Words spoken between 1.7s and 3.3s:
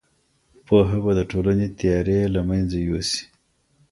تیارې له منځه یوسي.